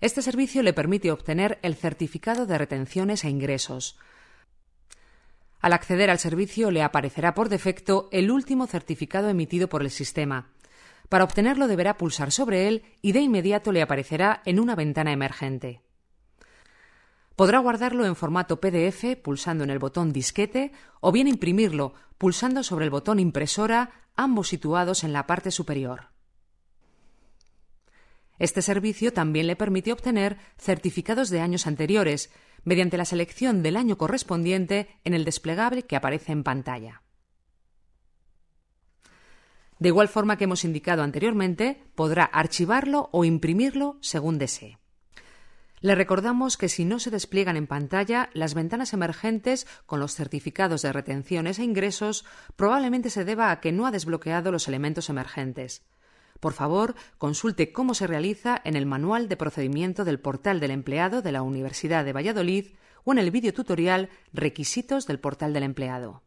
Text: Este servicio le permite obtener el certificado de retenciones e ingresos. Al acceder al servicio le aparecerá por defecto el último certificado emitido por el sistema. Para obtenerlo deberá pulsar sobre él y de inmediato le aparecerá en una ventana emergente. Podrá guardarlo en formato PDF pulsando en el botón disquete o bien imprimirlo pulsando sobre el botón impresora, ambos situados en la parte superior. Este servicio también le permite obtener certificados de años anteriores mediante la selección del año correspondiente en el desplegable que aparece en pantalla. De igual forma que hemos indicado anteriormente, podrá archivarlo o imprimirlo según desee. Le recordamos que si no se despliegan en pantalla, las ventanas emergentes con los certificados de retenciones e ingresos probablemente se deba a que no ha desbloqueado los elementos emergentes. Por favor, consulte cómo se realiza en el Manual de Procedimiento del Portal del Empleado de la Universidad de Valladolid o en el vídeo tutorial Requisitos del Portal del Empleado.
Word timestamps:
Este 0.00 0.20
servicio 0.20 0.62
le 0.62 0.74
permite 0.74 1.10
obtener 1.10 1.58
el 1.62 1.74
certificado 1.74 2.46
de 2.46 2.58
retenciones 2.58 3.24
e 3.24 3.30
ingresos. 3.30 3.98
Al 5.60 5.72
acceder 5.72 6.10
al 6.10 6.18
servicio 6.18 6.70
le 6.70 6.82
aparecerá 6.82 7.34
por 7.34 7.48
defecto 7.48 8.08
el 8.12 8.30
último 8.30 8.66
certificado 8.66 9.28
emitido 9.30 9.68
por 9.68 9.82
el 9.82 9.90
sistema. 9.90 10.50
Para 11.08 11.24
obtenerlo 11.24 11.66
deberá 11.66 11.96
pulsar 11.96 12.30
sobre 12.30 12.68
él 12.68 12.82
y 13.00 13.12
de 13.12 13.20
inmediato 13.20 13.72
le 13.72 13.80
aparecerá 13.80 14.42
en 14.44 14.60
una 14.60 14.74
ventana 14.74 15.12
emergente. 15.12 15.80
Podrá 17.36 17.58
guardarlo 17.58 18.04
en 18.06 18.16
formato 18.16 18.60
PDF 18.60 19.16
pulsando 19.22 19.64
en 19.64 19.70
el 19.70 19.78
botón 19.78 20.12
disquete 20.12 20.72
o 21.00 21.12
bien 21.12 21.28
imprimirlo 21.28 21.94
pulsando 22.18 22.62
sobre 22.62 22.84
el 22.84 22.90
botón 22.90 23.18
impresora, 23.18 23.90
ambos 24.14 24.48
situados 24.48 25.04
en 25.04 25.12
la 25.12 25.26
parte 25.26 25.50
superior. 25.50 26.15
Este 28.38 28.62
servicio 28.62 29.12
también 29.12 29.46
le 29.46 29.56
permite 29.56 29.92
obtener 29.92 30.38
certificados 30.58 31.30
de 31.30 31.40
años 31.40 31.66
anteriores 31.66 32.30
mediante 32.64 32.96
la 32.96 33.04
selección 33.04 33.62
del 33.62 33.76
año 33.76 33.96
correspondiente 33.96 34.88
en 35.04 35.14
el 35.14 35.24
desplegable 35.24 35.84
que 35.84 35.96
aparece 35.96 36.32
en 36.32 36.42
pantalla. 36.42 37.02
De 39.78 39.88
igual 39.88 40.08
forma 40.08 40.36
que 40.36 40.44
hemos 40.44 40.64
indicado 40.64 41.02
anteriormente, 41.02 41.82
podrá 41.94 42.24
archivarlo 42.24 43.08
o 43.12 43.24
imprimirlo 43.24 43.98
según 44.00 44.38
desee. 44.38 44.78
Le 45.80 45.94
recordamos 45.94 46.56
que 46.56 46.70
si 46.70 46.86
no 46.86 46.98
se 46.98 47.10
despliegan 47.10 47.56
en 47.56 47.66
pantalla, 47.66 48.30
las 48.32 48.54
ventanas 48.54 48.94
emergentes 48.94 49.66
con 49.84 50.00
los 50.00 50.14
certificados 50.14 50.82
de 50.82 50.92
retenciones 50.92 51.58
e 51.58 51.64
ingresos 51.64 52.24
probablemente 52.56 53.10
se 53.10 53.24
deba 53.24 53.50
a 53.50 53.60
que 53.60 53.72
no 53.72 53.86
ha 53.86 53.90
desbloqueado 53.90 54.50
los 54.50 54.68
elementos 54.68 55.10
emergentes. 55.10 55.84
Por 56.40 56.52
favor, 56.52 56.94
consulte 57.18 57.72
cómo 57.72 57.94
se 57.94 58.06
realiza 58.06 58.60
en 58.64 58.76
el 58.76 58.86
Manual 58.86 59.28
de 59.28 59.36
Procedimiento 59.36 60.04
del 60.04 60.20
Portal 60.20 60.60
del 60.60 60.70
Empleado 60.70 61.22
de 61.22 61.32
la 61.32 61.42
Universidad 61.42 62.04
de 62.04 62.12
Valladolid 62.12 62.66
o 63.04 63.12
en 63.12 63.18
el 63.18 63.30
vídeo 63.30 63.54
tutorial 63.54 64.10
Requisitos 64.32 65.06
del 65.06 65.20
Portal 65.20 65.52
del 65.52 65.62
Empleado. 65.62 66.25